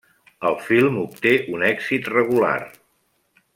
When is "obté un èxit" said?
1.01-2.11